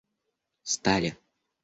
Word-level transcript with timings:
стали 0.75 1.11